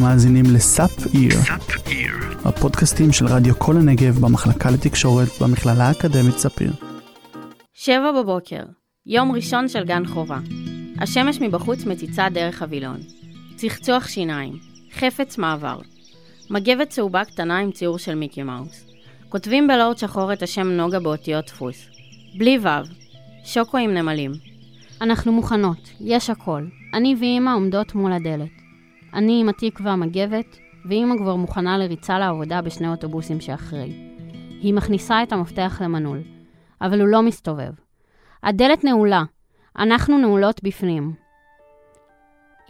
אתם 0.00 0.08
מאזינים 0.08 0.44
לסאפ 0.54 1.14
איר, 1.14 1.38
הפודקאסטים 2.44 3.12
של 3.12 3.26
רדיו 3.26 3.58
כל 3.58 3.76
הנגב 3.76 4.18
במחלקה 4.18 4.70
לתקשורת 4.70 5.28
במכללה 5.40 5.88
האקדמית 5.88 6.38
ספיר. 6.38 6.72
שבע 7.74 8.12
בבוקר, 8.22 8.62
יום 9.06 9.32
ראשון 9.32 9.68
של 9.68 9.84
גן 9.84 10.06
חובה. 10.06 10.38
השמש 10.98 11.40
מבחוץ 11.40 11.84
מציצה 11.84 12.28
דרך 12.28 12.62
הווילון. 12.62 12.96
צחצוח 13.56 14.08
שיניים, 14.08 14.52
חפץ 14.92 15.38
מעבר. 15.38 15.78
מגבת 16.50 16.88
צהובה 16.88 17.24
קטנה 17.24 17.58
עם 17.58 17.72
ציור 17.72 17.98
של 17.98 18.14
מיקי 18.14 18.42
מאוס. 18.42 18.84
כותבים 19.28 19.66
בלורד 19.66 19.98
שחור 19.98 20.32
את 20.32 20.42
השם 20.42 20.68
נוגה 20.68 21.00
באותיות 21.00 21.46
דפוס. 21.46 21.86
בלי 22.38 22.58
ו', 22.58 22.68
שוקו 23.44 23.78
עם 23.78 23.94
נמלים. 23.94 24.32
אנחנו 25.00 25.32
מוכנות, 25.32 25.90
יש 26.00 26.30
הכל. 26.30 26.62
אני 26.94 27.16
ואימא 27.20 27.50
עומדות 27.50 27.94
מול 27.94 28.12
הדלת. 28.12 28.59
אני 29.14 29.40
עם 29.40 29.48
התיק 29.48 29.80
והמגבת, 29.84 30.58
ואימא 30.84 31.16
כבר 31.18 31.36
מוכנה 31.36 31.78
לריצה 31.78 32.18
לעבודה 32.18 32.62
בשני 32.62 32.88
אוטובוסים 32.88 33.40
שאחרי. 33.40 33.92
היא 34.60 34.74
מכניסה 34.74 35.22
את 35.22 35.32
המפתח 35.32 35.78
למנעול, 35.84 36.22
אבל 36.80 37.00
הוא 37.00 37.08
לא 37.08 37.22
מסתובב. 37.22 37.72
הדלת 38.42 38.84
נעולה, 38.84 39.22
אנחנו 39.78 40.18
נעולות 40.18 40.62
בפנים. 40.62 41.12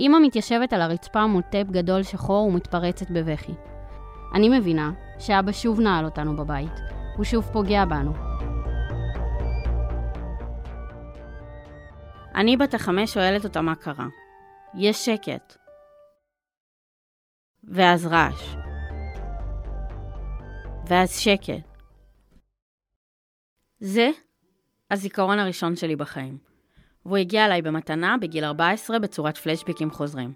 אמא 0.01 0.19
מתיישבת 0.23 0.73
על 0.73 0.83
הרצפה 0.83 1.27
מול 1.27 1.43
טייפ 1.43 1.69
גדול 1.69 2.03
שחור 2.03 2.47
ומתפרצת 2.47 3.11
בבכי. 3.11 3.53
אני 4.35 4.59
מבינה 4.59 4.93
שאבא 5.19 5.53
שוב 5.53 5.81
נעל 5.81 6.05
אותנו 6.05 6.37
בבית, 6.37 6.81
הוא 7.17 7.25
שוב 7.25 7.45
פוגע 7.53 7.85
בנו. 7.85 8.13
אני 12.35 12.57
בת 12.57 12.75
החמש 12.75 13.15
שואלת 13.15 13.45
אותה 13.45 13.61
מה 13.61 13.75
קרה. 13.75 14.07
יש 14.75 15.05
שקט. 15.05 15.57
ואז 17.71 18.07
רעש. 18.07 18.55
ואז 20.87 21.19
שקט. 21.19 21.71
זה 23.81 24.11
הזיכרון 24.91 25.39
הראשון 25.39 25.77
שלי 25.77 25.97
בחיים. 25.97 26.39
והוא 27.07 27.17
הגיע 27.17 27.47
אליי 27.47 27.63
במתנה 27.63 28.17
בגיל 28.21 28.45
14 28.45 28.99
בצורת 28.99 29.37
פלשבקים 29.37 29.91
חוזרים. 29.91 30.33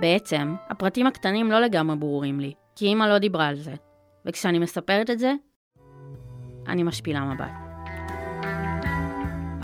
בעצם, 0.00 0.54
הפרטים 0.68 1.06
הקטנים 1.06 1.50
לא 1.50 1.60
לגמרי 1.60 1.96
ברורים 1.96 2.40
לי, 2.40 2.54
כי 2.76 2.92
אמא 2.92 3.04
לא 3.04 3.18
דיברה 3.18 3.46
על 3.46 3.56
זה. 3.56 3.74
וכשאני 4.24 4.58
מספרת 4.58 5.10
את 5.10 5.18
זה, 5.18 5.32
אני 6.68 6.82
משפילה 6.82 7.20
מבט. 7.20 7.50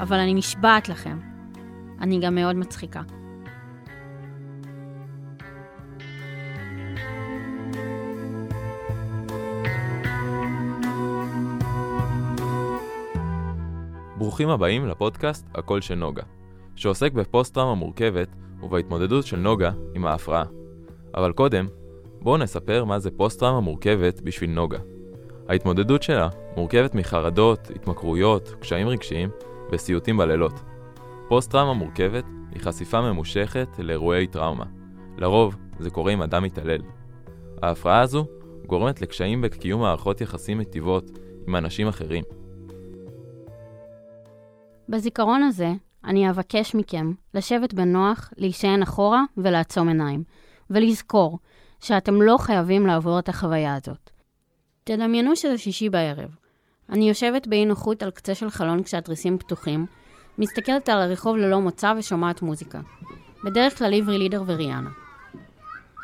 אבל 0.01 0.17
אני 0.19 0.35
נשבעת 0.35 0.89
לכם, 0.89 1.19
אני 2.01 2.21
גם 2.21 2.35
מאוד 2.35 2.57
מצחיקה. 2.57 3.22
ברוכים 14.23 14.49
הבאים 14.49 14.87
לפודקאסט 14.87 15.47
הקול 15.55 15.81
של 15.81 15.95
נוגה, 15.95 16.23
שעוסק 16.77 17.13
בפוסט-טראומה 17.13 17.75
מורכבת 17.75 18.29
ובהתמודדות 18.63 19.27
של 19.27 19.37
נוגה 19.37 19.71
עם 19.95 20.07
ההפרעה. 20.07 20.45
אבל 21.15 21.33
קודם, 21.33 21.67
בואו 22.21 22.37
נספר 22.37 22.85
מה 22.85 22.99
זה 22.99 23.11
פוסט-טראומה 23.11 23.61
מורכבת 23.61 24.21
בשביל 24.21 24.51
נוגה. 24.51 24.79
ההתמודדות 25.49 26.03
שלה 26.03 26.29
מורכבת 26.57 26.95
מחרדות, 26.95 27.71
התמכרויות, 27.75 28.55
קשיים 28.61 28.89
רגשיים 28.89 29.31
וסיוטים 29.73 30.17
בלילות. 30.17 30.61
פוסט-טראומה 31.29 31.75
מורכבת 31.75 32.25
היא 32.53 32.63
חשיפה 32.63 33.01
ממושכת 33.01 33.69
לאירועי 33.79 34.27
טראומה. 34.27 34.65
לרוב, 35.19 35.57
זה 35.79 35.91
קורה 35.91 36.13
עם 36.13 36.23
אדם 36.23 36.43
מתעלל. 36.43 36.83
ההפרעה 37.63 38.01
הזו 38.01 38.27
גורמת 38.67 39.01
לקשיים 39.01 39.41
בקיום 39.41 39.81
מערכות 39.81 40.21
יחסים 40.21 40.59
מטיבות 40.59 41.11
עם 41.47 41.57
אנשים 41.57 41.89
אחרים. 41.89 42.25
בזיכרון 44.93 45.43
הזה, 45.43 45.73
אני 46.05 46.31
אבקש 46.31 46.75
מכם 46.75 47.13
לשבת 47.35 47.75
בנוח, 47.75 48.33
להישען 48.37 48.83
אחורה 48.83 49.23
ולעצום 49.37 49.89
עיניים, 49.89 50.25
ולזכור 50.71 51.39
שאתם 51.81 52.23
לא 52.23 52.37
חייבים 52.39 52.87
לעבור 52.87 53.19
את 53.19 53.29
החוויה 53.29 53.75
הזאת. 53.75 54.11
תדמיינו 54.85 55.37
שזה 55.37 55.59
שישי 55.59 55.89
בערב. 55.89 56.37
אני 56.91 57.09
יושבת 57.09 57.47
באי 57.47 57.65
נוחות 57.65 58.03
על 58.03 58.11
קצה 58.11 58.35
של 58.35 58.51
חלון 58.51 58.83
כשהתריסים 58.83 59.39
פתוחים, 59.39 59.87
מסתכלת 60.39 60.89
על 60.89 60.99
הרחוב 60.99 61.37
ללא 61.37 61.61
מוצא 61.61 61.95
ושומעת 61.99 62.43
מוזיקה. 62.43 62.81
בדרך 63.45 63.79
כלל 63.79 63.95
עברי 63.95 64.19
לידר 64.19 64.43
וריאנה. 64.47 64.91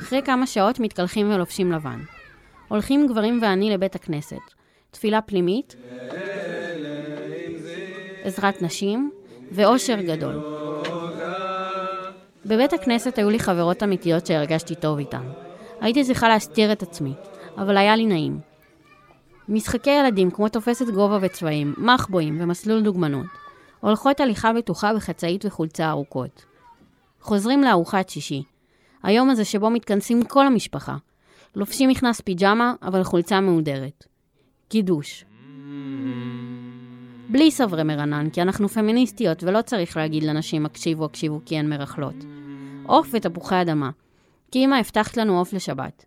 אחרי 0.02 0.22
כמה 0.22 0.46
שעות 0.46 0.80
מתקלחים 0.80 1.30
ולובשים 1.30 1.72
לבן. 1.72 2.00
הולכים 2.68 3.06
גברים 3.06 3.38
ואני 3.42 3.70
לבית 3.70 3.94
הכנסת. 3.94 4.36
תפילה 4.90 5.20
פנימית, 5.20 5.76
עזרת 8.28 8.62
נשים 8.62 9.10
ואושר 9.52 10.00
גדול. 10.00 10.42
בבית 12.46 12.72
הכנסת 12.72 13.18
היו 13.18 13.30
לי 13.30 13.38
חברות 13.38 13.82
אמיתיות 13.82 14.26
שהרגשתי 14.26 14.74
טוב 14.74 14.98
איתן. 14.98 15.22
הייתי 15.80 16.04
צריכה 16.04 16.28
להסתיר 16.28 16.72
את 16.72 16.82
עצמי, 16.82 17.12
אבל 17.56 17.76
היה 17.76 17.96
לי 17.96 18.06
נעים. 18.06 18.40
משחקי 19.48 19.90
ילדים 19.90 20.30
כמו 20.30 20.48
תופסת 20.48 20.86
גובה 20.88 21.18
וצבעים, 21.20 21.74
מחבואים 21.78 22.40
ומסלול 22.40 22.82
דוגמנות. 22.82 23.26
הולכות 23.80 24.20
הליכה 24.20 24.52
בטוחה 24.52 24.94
בחצאית 24.94 25.44
וחולצה 25.44 25.90
ארוכות. 25.90 26.44
חוזרים 27.20 27.62
לארוחת 27.62 28.08
שישי. 28.08 28.42
היום 29.02 29.30
הזה 29.30 29.44
שבו 29.44 29.70
מתכנסים 29.70 30.24
כל 30.24 30.46
המשפחה. 30.46 30.96
לובשים 31.54 31.90
מכנס 31.90 32.20
פיג'מה, 32.20 32.74
אבל 32.82 33.02
חולצה 33.02 33.40
מהודרת. 33.40 34.06
קידוש. 34.68 35.24
בלי 37.28 37.50
סברי 37.50 37.82
מרנן, 37.82 38.30
כי 38.30 38.42
אנחנו 38.42 38.68
פמיניסטיות 38.68 39.44
ולא 39.44 39.62
צריך 39.62 39.96
להגיד 39.96 40.22
לנשים 40.22 40.66
הקשיבו 40.66 41.04
הקשיבו 41.04 41.40
כי 41.44 41.58
הן 41.58 41.68
מרכלות. 41.68 42.14
עוף 42.86 43.08
ותפוחי 43.12 43.62
אדמה. 43.62 43.90
כי 44.50 44.64
אמא 44.64 44.74
הבטחת 44.74 45.16
לנו 45.16 45.38
עוף 45.38 45.52
לשבת. 45.52 46.04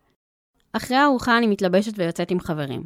אחרי 0.74 0.98
הארוחה 0.98 1.38
אני 1.38 1.48
מתלבשת 1.48 1.94
ויוצאת 1.96 2.32
עם 2.32 2.40
חברים. 2.40 2.84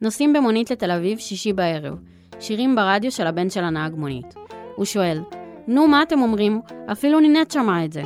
נוסעים 0.00 0.32
במונית 0.32 0.70
לתל 0.70 0.90
אביב 0.90 1.18
שישי 1.18 1.52
בערב. 1.52 1.98
שירים 2.40 2.76
ברדיו 2.76 3.12
של 3.12 3.26
הבן 3.26 3.50
של 3.50 3.64
הנהג 3.64 3.94
מונית. 3.94 4.34
הוא 4.76 4.84
שואל, 4.84 5.20
נו, 5.66 5.88
מה 5.88 6.02
אתם 6.02 6.20
אומרים? 6.20 6.60
אפילו 6.92 7.20
נינת 7.20 7.50
שמעה 7.50 7.84
את 7.84 7.92
זה. 7.92 8.02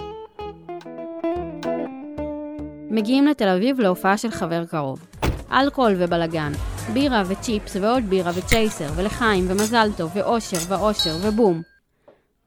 מגיעים 2.91 3.27
לתל 3.27 3.49
אביב 3.49 3.81
להופעה 3.81 4.17
של 4.17 4.31
חבר 4.31 4.65
קרוב. 4.65 5.07
אלכוהול 5.53 5.95
ובלגן, 5.99 6.53
בירה 6.93 7.22
וצ'יפס 7.27 7.77
ועוד 7.77 8.05
בירה 8.05 8.31
וצ'ייסר 8.34 8.87
ולחיים 8.97 9.45
ומזל 9.49 9.89
טוב 9.97 10.11
ואושר 10.15 10.56
ואושר 10.69 11.17
ובום. 11.22 11.62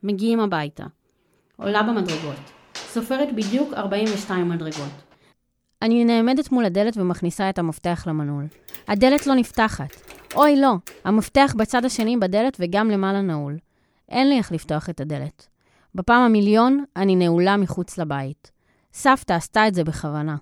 מגיעים 0.04 0.40
הביתה. 0.40 0.84
עולה 1.58 1.84
במדרגות. 1.84 2.36
סופרת 2.76 3.36
בדיוק 3.36 3.74
42 3.74 4.50
מדרגות. 4.50 4.92
אני 5.82 6.06
נעמדת 6.06 6.52
מול 6.52 6.66
הדלת 6.66 6.98
ומכניסה 6.98 7.50
את 7.50 7.60
המפתח 7.60 8.04
למנעול. 8.08 8.48
הדלת 8.88 9.28
לא 9.28 9.36
נפתחת. 9.36 9.90
אוי 10.36 10.62
לא, 10.62 10.74
המפתח 11.04 11.56
בצד 11.58 11.86
השני 11.86 12.18
בדלת 12.18 12.58
וגם 12.60 12.90
למעלה 12.92 13.22
נעול. 13.22 13.58
אין 14.10 14.30
לי 14.30 14.38
איך 14.38 14.52
לפתוח 14.52 14.90
את 14.90 15.02
הדלת. 15.02 15.48
בפעם 15.96 16.22
המיליון 16.22 16.84
אני 16.96 17.16
נעולה 17.16 17.58
מחוץ 17.58 17.98
לבית. 17.98 18.52
סבתא 18.94 19.34
עשתה 19.34 19.68
את 19.68 19.74
זה 19.74 19.84
בכוונה. 19.84 20.36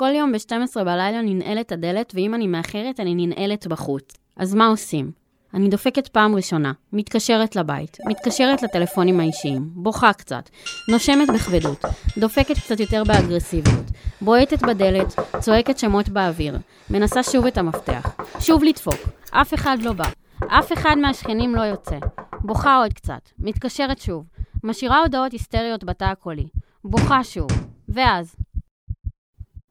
כל 0.00 0.10
יום 0.14 0.32
ב-12 0.32 0.84
בלילה 0.84 1.22
ננעלת 1.22 1.72
הדלת, 1.72 2.12
ואם 2.14 2.34
אני 2.34 2.46
מאחרת, 2.46 3.00
אני 3.00 3.26
ננעלת 3.26 3.66
בחוץ. 3.66 4.12
אז 4.36 4.54
מה 4.54 4.66
עושים? 4.66 5.10
אני 5.54 5.68
דופקת 5.68 6.08
פעם 6.08 6.34
ראשונה, 6.34 6.72
מתקשרת 6.92 7.56
לבית, 7.56 7.98
מתקשרת 8.06 8.62
לטלפונים 8.62 9.20
האישיים, 9.20 9.70
בוכה 9.72 10.12
קצת, 10.12 10.50
נושמת 10.88 11.28
בכבדות, 11.34 11.84
דופקת 12.18 12.54
קצת 12.58 12.80
יותר 12.80 13.04
באגרסיביות, 13.04 13.84
בועטת 14.20 14.62
בדלת, 14.62 15.14
צועקת 15.40 15.78
שמות 15.78 16.08
באוויר, 16.08 16.58
מנסה 16.90 17.22
שוב 17.22 17.46
את 17.46 17.58
המפתח, 17.58 18.16
שוב 18.38 18.64
לדפוק, 18.64 19.00
אף 19.30 19.54
אחד 19.54 19.76
לא 19.82 19.92
בא, 19.92 20.08
אף 20.46 20.72
אחד 20.72 20.96
מהשכנים 20.98 21.54
לא 21.54 21.62
יוצא, 21.62 21.98
בוכה 22.40 22.76
עוד 22.76 22.92
קצת, 22.92 23.28
מתקשרת 23.38 23.98
שוב, 24.00 24.24
משאירה 24.64 24.98
הודעות 24.98 25.32
היסטריות 25.32 25.84
בתא 25.84 26.04
הקולי, 26.04 26.46
בוכה 26.84 27.24
שוב, 27.24 27.50
ואז, 27.88 28.34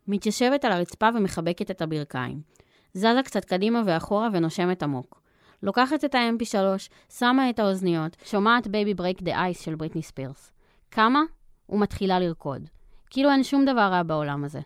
מתיישבת 0.10 0.66
על 0.66 0.72
הרצפה 0.72 1.10
ומחבקת 1.16 1.72
את 1.72 1.82
הברכיים. 1.82 2.42
זזה 2.94 3.20
קצת 3.24 3.46
קדימה 3.46 3.82
ואחורה 3.86 4.30
ונושמת 4.34 4.84
עמוק. 4.84 5.22
לוקחת 5.64 6.06
את 6.06 6.16
ה-MP3, 6.16 6.56
שמה 7.18 7.50
את 7.50 7.60
האוזניות, 7.60 8.18
שומעת 8.24 8.68
Baby 8.68 8.94
Break 8.94 9.22
the 9.22 9.31
Ice 9.31 9.62
של 9.62 9.76
בריטני 9.76 10.02
ספירס. 10.02 10.52
קמה 10.90 11.22
ומתחילה 11.70 12.20
לרקוד. 12.20 12.70
כאילו 13.10 13.30
אין 13.30 13.44
שום 13.44 13.66
דבר 13.66 13.82
רע 13.82 14.04
בעולם 14.04 14.44
הזה. 14.44 14.60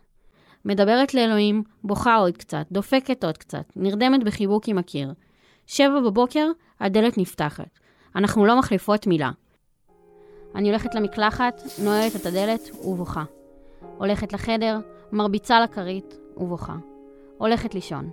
מדברת 0.66 1.14
לאלוהים, 1.14 1.64
בוכה 1.84 2.16
עוד 2.16 2.38
קצת, 2.38 2.66
דופקת 2.72 3.24
עוד 3.24 3.38
קצת, 3.38 3.66
נרדמת 3.76 4.24
בחיבוק 4.24 4.68
עם 4.68 4.78
הקיר. 4.78 5.14
שבע 5.68 6.00
בבוקר, 6.06 6.48
הדלת 6.80 7.18
נפתחת. 7.18 7.80
אנחנו 8.16 8.46
לא 8.46 8.60
מחליפות 8.60 9.08
מילה. 9.08 9.32
אני 10.56 10.70
הולכת 10.70 10.96
למקלחת, 10.96 11.62
נועלת 11.84 12.16
את 12.16 12.26
הדלת 12.26 12.62
ובוכה. 12.84 13.24
הולכת 13.98 14.34
לחדר, 14.34 14.80
מרביצה 15.12 15.60
לכרית 15.60 16.18
ובוכה. 16.38 16.76
הולכת 17.38 17.76
לישון. 17.76 18.10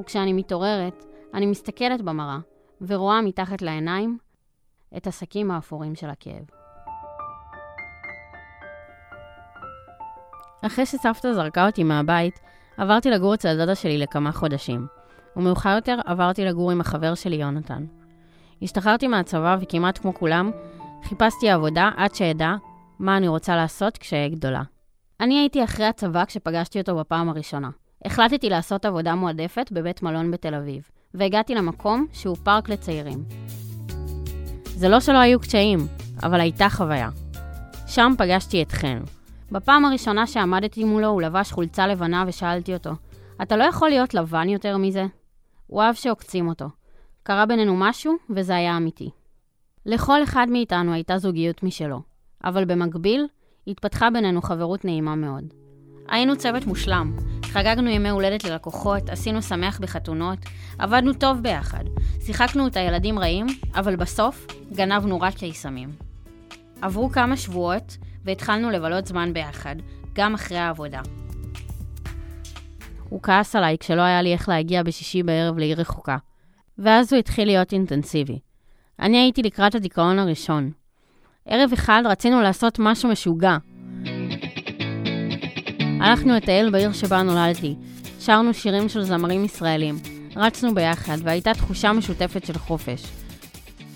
וכשאני 0.00 0.32
מתעוררת, 0.32 1.04
אני 1.34 1.46
מסתכלת 1.46 2.02
במראה 2.02 2.38
ורואה 2.80 3.22
מתחת 3.22 3.62
לעיניים 3.62 4.18
את 4.96 5.06
השקים 5.06 5.50
האפורים 5.50 5.94
של 5.94 6.10
הכאב. 6.10 6.44
אחרי 10.66 10.86
שסבתא 10.86 11.32
זרקה 11.32 11.66
אותי 11.66 11.84
מהבית, 11.84 12.40
עברתי 12.76 13.10
לגור 13.10 13.34
אצל 13.34 13.56
דודה 13.56 13.74
שלי 13.74 13.98
לכמה 13.98 14.32
חודשים, 14.32 14.86
ומאוחר 15.36 15.74
יותר 15.74 15.98
עברתי 16.06 16.44
לגור 16.44 16.70
עם 16.70 16.80
החבר 16.80 17.14
שלי 17.14 17.36
יונתן. 17.36 17.84
השתחררתי 18.62 19.08
מהצבא 19.08 19.56
וכמעט 19.60 19.98
כמו 19.98 20.14
כולם, 20.14 20.50
חיפשתי 21.04 21.50
עבודה 21.50 21.90
עד 21.96 22.14
שאדע 22.14 22.54
מה 22.98 23.16
אני 23.16 23.28
רוצה 23.28 23.56
לעשות 23.56 23.98
כשאהיה 23.98 24.28
גדולה. 24.28 24.62
אני 25.20 25.38
הייתי 25.38 25.64
אחרי 25.64 25.86
הצבא 25.86 26.24
כשפגשתי 26.24 26.80
אותו 26.80 26.96
בפעם 26.96 27.28
הראשונה. 27.28 27.70
החלטתי 28.04 28.48
לעשות 28.48 28.84
עבודה 28.84 29.14
מועדפת 29.14 29.72
בבית 29.72 30.02
מלון 30.02 30.30
בתל 30.30 30.54
אביב, 30.54 30.88
והגעתי 31.14 31.54
למקום 31.54 32.06
שהוא 32.12 32.36
פארק 32.36 32.68
לצעירים. 32.68 33.24
זה 34.64 34.88
לא 34.88 35.00
שלא 35.00 35.18
היו 35.18 35.40
קשיים, 35.40 35.78
אבל 36.22 36.40
הייתה 36.40 36.68
חוויה. 36.70 37.08
שם 37.86 38.12
פגשתי 38.18 38.62
את 38.62 38.72
חן. 38.72 39.00
בפעם 39.52 39.84
הראשונה 39.84 40.26
שעמדתי 40.26 40.84
מולו 40.84 41.08
הוא 41.08 41.22
לבש 41.22 41.52
חולצה 41.52 41.86
לבנה 41.86 42.24
ושאלתי 42.26 42.74
אותו, 42.74 42.90
אתה 43.42 43.56
לא 43.56 43.64
יכול 43.64 43.88
להיות 43.88 44.14
לבן 44.14 44.48
יותר 44.48 44.76
מזה? 44.76 45.06
הוא 45.66 45.82
אהב 45.82 45.94
שעוקצים 45.94 46.48
אותו. 46.48 46.66
קרה 47.22 47.46
בינינו 47.46 47.76
משהו, 47.76 48.14
וזה 48.30 48.56
היה 48.56 48.76
אמיתי. 48.76 49.10
לכל 49.86 50.22
אחד 50.22 50.46
מאיתנו 50.50 50.92
הייתה 50.92 51.18
זוגיות 51.18 51.62
משלו, 51.62 52.02
אבל 52.44 52.64
במקביל, 52.64 53.26
התפתחה 53.68 54.10
בינינו 54.10 54.42
חברות 54.42 54.84
נעימה 54.84 55.14
מאוד. 55.14 55.44
היינו 56.08 56.36
צוות 56.36 56.66
מושלם, 56.66 57.12
חגגנו 57.44 57.90
ימי 57.90 58.08
הולדת 58.08 58.44
ללקוחות, 58.44 59.10
עשינו 59.10 59.42
שמח 59.42 59.78
בחתונות, 59.80 60.38
עבדנו 60.78 61.14
טוב 61.14 61.38
ביחד, 61.42 61.84
שיחקנו 62.20 62.66
את 62.66 62.76
הילדים 62.76 63.18
רעים, 63.18 63.46
אבל 63.74 63.96
בסוף 63.96 64.46
גנבנו 64.72 65.20
רק 65.20 65.34
קיסמים. 65.34 65.92
עברו 66.82 67.10
כמה 67.10 67.36
שבועות, 67.36 67.96
והתחלנו 68.24 68.70
לבלות 68.70 69.06
זמן 69.06 69.32
ביחד, 69.32 69.76
גם 70.12 70.34
אחרי 70.34 70.58
העבודה. 70.58 71.00
הוא 73.08 73.22
כעס 73.22 73.56
עליי 73.56 73.76
כשלא 73.80 74.02
היה 74.02 74.22
לי 74.22 74.32
איך 74.32 74.48
להגיע 74.48 74.82
בשישי 74.82 75.22
בערב 75.22 75.58
לעיר 75.58 75.80
רחוקה. 75.80 76.16
ואז 76.78 77.12
הוא 77.12 77.18
התחיל 77.18 77.48
להיות 77.48 77.72
אינטנסיבי. 77.72 78.38
אני 79.00 79.18
הייתי 79.18 79.42
לקראת 79.42 79.74
הדיכאון 79.74 80.18
הראשון. 80.18 80.70
ערב 81.50 81.72
אחד 81.72 82.02
רצינו 82.06 82.42
לעשות 82.42 82.78
משהו 82.78 83.08
משוגע. 83.08 83.56
הלכנו 86.00 86.34
לטייל 86.34 86.70
בעיר 86.70 86.92
שבה 86.92 87.22
נולדתי, 87.22 87.74
שרנו 88.20 88.54
שירים 88.54 88.88
של 88.88 89.02
זמרים 89.02 89.44
ישראלים, 89.44 89.98
רצנו 90.36 90.74
ביחד, 90.74 91.16
והייתה 91.22 91.54
תחושה 91.54 91.92
משותפת 91.92 92.46
של 92.46 92.58
חופש. 92.58 93.02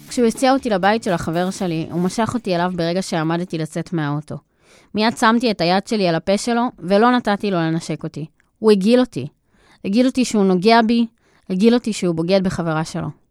כשהוא 0.08 0.26
הציע 0.26 0.52
אותי 0.52 0.70
לבית 0.70 1.02
של 1.02 1.12
החבר 1.12 1.50
שלי, 1.50 1.86
הוא 1.90 2.00
משך 2.00 2.30
אותי 2.34 2.54
אליו 2.54 2.72
ברגע 2.76 3.02
שעמדתי 3.02 3.58
לצאת 3.58 3.92
מהאוטו. 3.92 4.36
מיד 4.94 5.16
שמתי 5.16 5.50
את 5.50 5.60
היד 5.60 5.86
שלי 5.86 6.08
על 6.08 6.14
הפה 6.14 6.38
שלו, 6.38 6.62
ולא 6.78 7.10
נתתי 7.10 7.50
לו 7.50 7.56
לנשק 7.56 8.04
אותי. 8.04 8.26
הוא 8.58 8.70
הגעיל 8.70 9.00
אותי. 9.00 9.26
הגעיל 9.84 10.06
אותי 10.06 10.24
שהוא 10.24 10.44
נוגע 10.44 10.80
בי, 10.86 11.06
הגעיל 11.50 11.74
אותי 11.74 11.92
שהוא 11.92 12.14
בוגד 12.14 12.44
בחברה 12.44 12.84
שלו. 12.84 13.21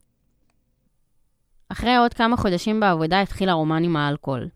אחרי 1.71 1.95
עוד 1.95 2.13
כמה 2.13 2.37
חודשים 2.37 2.79
בעבודה 2.79 3.21
התחיל 3.21 3.49
הרומן 3.49 3.83
עם 3.83 3.95
האלכוהול. 3.95 4.47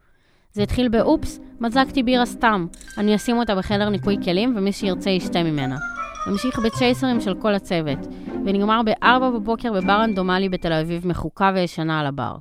זה 0.53 0.63
התחיל 0.63 0.87
באופס, 0.89 1.39
מזגתי 1.59 2.03
בירה 2.03 2.25
סתם. 2.25 2.67
אני 2.97 3.15
אשים 3.15 3.37
אותה 3.37 3.55
בחדר 3.55 3.89
ניקוי 3.89 4.17
כלים 4.23 4.53
ומי 4.57 4.71
שירצה 4.71 5.09
ישתה 5.09 5.43
ממנה. 5.43 5.77
המשיך 6.25 6.59
בצ'ייסרים 6.59 7.21
של 7.21 7.33
כל 7.41 7.55
הצוות, 7.55 7.99
ונגמר 8.45 8.81
ב-4 8.85 9.19
בבוקר 9.19 9.73
בבר 9.73 9.93
רנדומלי 9.93 10.49
בתל 10.49 10.73
אביב 10.73 11.07
מחוקה 11.07 11.51
וישנה 11.55 11.99
על 11.99 12.05
הבר. 12.05 12.35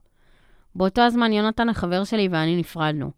באותו 0.74 1.02
הזמן 1.02 1.32
יונתן 1.32 1.68
החבר 1.68 2.04
שלי 2.04 2.28
ואני 2.30 2.56
נפרדנו. 2.56 3.10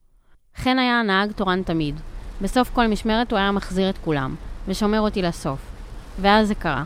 חן 0.56 0.79
היה 0.79 1.00
הנהג 1.00 1.32
תורן 1.32 1.62
תמיד. 1.62 2.00
בסוף 2.43 2.70
כל 2.70 2.87
משמרת 2.87 3.31
הוא 3.31 3.38
היה 3.38 3.53
מחזיר 3.53 3.91
את 3.91 3.99
כולם, 3.99 4.35
ושומר 4.69 5.00
אותי 5.00 5.23
לסוף. 5.23 5.61
ואז 6.20 6.49
זה 6.49 6.55
קרה. 6.55 6.85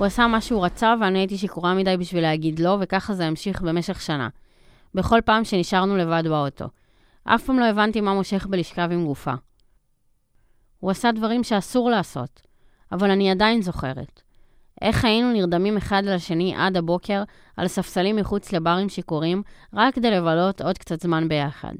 הוא 0.00 0.06
עשה 0.06 0.26
מה 0.26 0.40
שהוא 0.40 0.64
רצה 0.64 0.94
ואני 1.00 1.18
הייתי 1.18 1.38
שיכורה 1.38 1.74
מדי 1.74 1.96
בשביל 1.96 2.22
להגיד 2.22 2.58
לא, 2.58 2.76
וככה 2.80 3.14
זה 3.14 3.26
המשיך 3.26 3.62
במשך 3.62 4.00
שנה. 4.00 4.28
בכל 4.94 5.20
פעם 5.24 5.44
שנשארנו 5.44 5.96
לבד 5.96 6.22
באוטו. 6.28 6.64
אף 7.24 7.44
פעם 7.44 7.58
לא 7.58 7.64
הבנתי 7.64 8.00
מה 8.00 8.14
מושך 8.14 8.46
בלשכב 8.50 8.88
עם 8.92 9.04
גופה. 9.04 9.32
הוא 10.78 10.90
עשה 10.90 11.12
דברים 11.12 11.44
שאסור 11.44 11.90
לעשות, 11.90 12.40
אבל 12.92 13.10
אני 13.10 13.30
עדיין 13.30 13.62
זוכרת. 13.62 14.22
איך 14.82 15.04
היינו 15.04 15.32
נרדמים 15.32 15.76
אחד 15.76 16.02
על 16.06 16.12
השני 16.14 16.54
עד 16.56 16.76
הבוקר 16.76 17.22
על 17.56 17.68
ספסלים 17.68 18.16
מחוץ 18.16 18.52
לברים 18.52 18.88
שיכורים, 18.88 19.42
רק 19.74 19.94
כדי 19.94 20.10
לבלות 20.10 20.60
עוד 20.60 20.78
קצת 20.78 21.00
זמן 21.00 21.28
ביחד. 21.28 21.72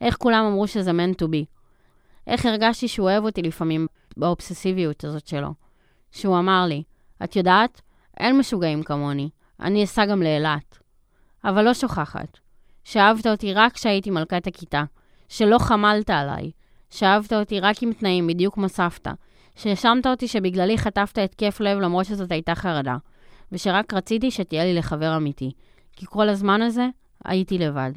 איך 0.00 0.16
כולם 0.16 0.44
אמרו 0.44 0.66
שזה 0.66 0.90
meant 0.90 1.22
to 1.22 1.26
be. 1.26 1.44
איך 2.26 2.46
הרגשתי 2.46 2.88
שהוא 2.88 3.10
אוהב 3.10 3.24
אותי 3.24 3.42
לפעמים 3.42 3.86
באובססיביות 4.16 5.04
הזאת 5.04 5.26
שלו. 5.26 5.54
שהוא 6.12 6.38
אמר 6.38 6.66
לי, 6.68 6.82
את 7.24 7.36
יודעת, 7.36 7.80
אין 8.16 8.38
משוגעים 8.38 8.82
כמוני, 8.82 9.30
אני 9.60 9.84
אסע 9.84 10.06
גם 10.06 10.22
לאילת. 10.22 10.78
אבל 11.44 11.64
לא 11.64 11.74
שוכחת, 11.74 12.38
שאהבת 12.84 13.26
אותי 13.26 13.54
רק 13.54 13.72
כשהייתי 13.72 14.10
מלכת 14.10 14.46
הכיתה, 14.46 14.84
שלא 15.28 15.58
חמלת 15.58 16.10
עליי, 16.10 16.50
שאהבת 16.90 17.32
אותי 17.32 17.60
רק 17.60 17.82
עם 17.82 17.92
תנאים, 17.92 18.26
בדיוק 18.26 18.54
כמו 18.54 18.68
סבתא, 18.68 19.12
שהאשמת 19.56 20.06
אותי 20.06 20.28
שבגללי 20.28 20.78
חטפת 20.78 21.18
התקף 21.18 21.60
לב 21.60 21.78
למרות 21.78 22.06
שזאת 22.06 22.32
הייתה 22.32 22.54
חרדה, 22.54 22.96
ושרק 23.52 23.94
רציתי 23.94 24.30
שתהיה 24.30 24.64
לי 24.64 24.74
לחבר 24.74 25.16
אמיתי, 25.16 25.52
כי 25.92 26.06
כל 26.08 26.28
הזמן 26.28 26.62
הזה 26.62 26.86
הייתי 27.24 27.58
לבד. 27.58 27.92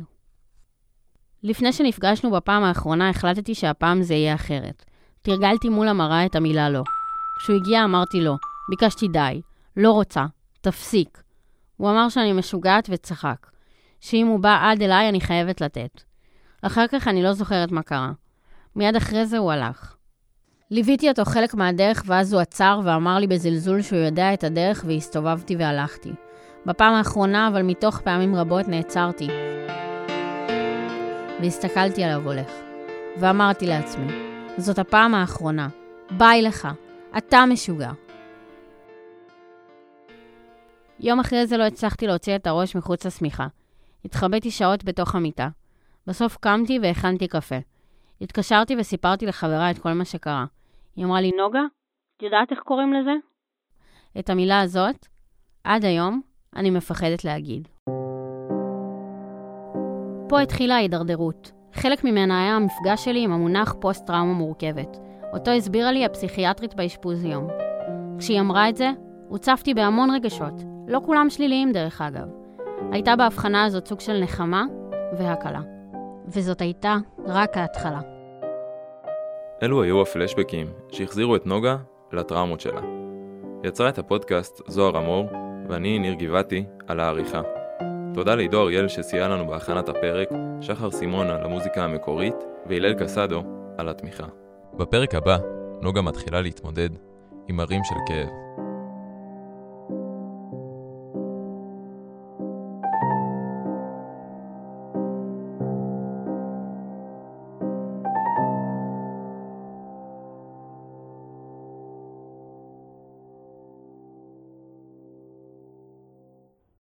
לפני 1.43 1.73
שנפגשנו 1.73 2.31
בפעם 2.31 2.63
האחרונה 2.63 3.09
החלטתי 3.09 3.55
שהפעם 3.55 4.01
זה 4.01 4.13
יהיה 4.13 4.35
אחרת. 4.35 4.85
תרגלתי 5.21 5.69
מול 5.69 5.87
המראה 5.87 6.25
את 6.25 6.35
המילה 6.35 6.69
לא. 6.69 6.83
כשהוא 7.39 7.55
הגיע 7.55 7.83
אמרתי 7.83 8.21
לא. 8.21 8.35
ביקשתי 8.69 9.07
די. 9.07 9.41
לא 9.77 9.91
רוצה. 9.91 10.25
תפסיק. 10.61 11.23
הוא 11.77 11.89
אמר 11.89 12.09
שאני 12.09 12.33
משוגעת 12.33 12.89
וצחק. 12.91 13.47
שאם 13.99 14.27
הוא 14.27 14.39
בא 14.39 14.59
עד 14.61 14.81
אליי 14.81 15.09
אני 15.09 15.21
חייבת 15.21 15.61
לתת. 15.61 16.01
אחר 16.61 16.87
כך 16.87 17.07
אני 17.07 17.23
לא 17.23 17.33
זוכרת 17.33 17.71
מה 17.71 17.81
קרה. 17.81 18.11
מיד 18.75 18.95
אחרי 18.95 19.25
זה 19.25 19.37
הוא 19.37 19.51
הלך. 19.51 19.95
ליוויתי 20.71 21.09
אותו 21.09 21.25
חלק 21.25 21.53
מהדרך 21.53 22.03
ואז 22.05 22.33
הוא 22.33 22.41
עצר 22.41 22.79
ואמר 22.83 23.19
לי 23.19 23.27
בזלזול 23.27 23.81
שהוא 23.81 23.99
יודע 23.99 24.33
את 24.33 24.43
הדרך 24.43 24.85
והסתובבתי 24.87 25.55
והלכתי. 25.55 26.11
בפעם 26.65 26.93
האחרונה, 26.93 27.47
אבל 27.47 27.61
מתוך 27.61 28.01
פעמים 28.01 28.35
רבות, 28.35 28.67
נעצרתי. 28.67 29.27
והסתכלתי 31.41 32.03
עליו 32.03 32.21
הולך. 32.25 32.51
ואמרתי 33.19 33.67
לעצמי, 33.67 34.07
זאת 34.57 34.79
הפעם 34.79 35.15
האחרונה. 35.15 35.67
ביי 36.17 36.41
לך. 36.41 36.67
אתה 37.17 37.45
משוגע. 37.45 37.91
יום 41.03 41.19
אחרי 41.19 41.47
זה 41.47 41.57
לא 41.57 41.63
הצלחתי 41.63 42.07
להוציא 42.07 42.35
את 42.35 42.47
הראש 42.47 42.75
מחוץ 42.75 43.05
לשמיכה. 43.05 43.47
התחבאתי 44.05 44.51
שעות 44.51 44.83
בתוך 44.83 45.15
המיטה. 45.15 45.49
בסוף 46.07 46.37
קמתי 46.37 46.79
והכנתי 46.81 47.27
קפה. 47.27 47.55
התקשרתי 48.21 48.75
וסיפרתי 48.79 49.25
לחברה 49.25 49.71
את 49.71 49.79
כל 49.79 49.93
מה 49.93 50.05
שקרה. 50.05 50.45
היא 50.95 51.05
אמרה 51.05 51.21
לי, 51.21 51.31
נוגה, 51.37 51.61
את 52.17 52.23
יודעת 52.23 52.51
איך 52.51 52.59
קוראים 52.59 52.93
לזה? 52.93 53.11
את 54.19 54.29
המילה 54.29 54.61
הזאת, 54.61 55.07
עד 55.63 55.85
היום, 55.85 56.21
אני 56.55 56.69
מפחדת 56.69 57.25
להגיד. 57.25 57.67
פה 60.29 60.39
התחילה 60.41 60.75
ההידרדרות. 60.75 61.51
חלק 61.73 62.03
ממנה 62.03 62.41
היה 62.41 62.55
המפגש 62.55 63.05
שלי 63.05 63.23
עם 63.23 63.31
המונח 63.31 63.75
פוסט-טראומה 63.81 64.33
מורכבת. 64.33 64.97
אותו 65.33 65.51
הסבירה 65.51 65.91
לי 65.91 66.05
הפסיכיאטרית 66.05 66.75
באשפוז 66.75 67.25
יום. 67.25 67.47
כשהיא 68.19 68.39
אמרה 68.39 68.69
את 68.69 68.75
זה, 68.75 68.91
הוצפתי 69.27 69.73
בהמון 69.73 70.09
רגשות. 70.15 70.72
לא 70.87 71.01
כולם 71.05 71.29
שליליים 71.29 71.71
דרך 71.71 72.01
אגב. 72.01 72.27
הייתה 72.91 73.15
בהבחנה 73.15 73.63
הזאת 73.63 73.87
סוג 73.87 73.99
של 73.99 74.19
נחמה 74.23 74.65
והקלה. 75.17 75.61
וזאת 76.27 76.61
הייתה 76.61 76.97
רק 77.25 77.57
ההתחלה. 77.57 77.99
אלו 79.63 79.83
היו 79.83 80.01
הפלשבקים 80.01 80.67
שהחזירו 80.91 81.35
את 81.35 81.45
נוגה 81.45 81.77
לטראומות 82.11 82.59
שלה. 82.59 82.81
יצרה 83.63 83.89
את 83.89 83.97
הפודקאסט 83.97 84.61
זוהר 84.67 84.97
אמור, 84.97 85.29
ואני, 85.69 85.99
ניר 85.99 86.13
גבעתי, 86.13 86.65
על 86.87 86.99
העריכה. 86.99 87.41
תודה 88.13 88.35
לעידו 88.35 88.61
אריאל 88.61 88.87
שסייע 88.87 89.27
לנו 89.27 89.47
בהכנת 89.47 89.89
הפרק, 89.89 90.29
שחר 90.61 90.91
סימון 90.91 91.27
על 91.27 91.43
המוזיקה 91.45 91.83
המקורית, 91.83 92.35
והלל 92.65 92.93
קסדו 92.93 93.43
על 93.77 93.89
התמיכה. 93.89 94.27
בפרק 94.77 95.15
הבא, 95.15 95.37
נוגה 95.81 96.01
מתחילה 96.01 96.41
להתמודד 96.41 96.89
עם 97.47 97.59
ערים 97.59 97.83
של 97.83 97.95
כאב. 98.07 98.29